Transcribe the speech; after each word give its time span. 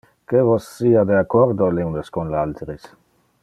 Que 0.29 0.39
vos 0.47 0.63
sia 0.77 1.03
de 1.09 1.19
accordo 1.19 1.69
le 1.77 1.85
unes 1.91 2.09
con 2.17 2.31
le 2.33 2.41
alteres. 2.47 2.91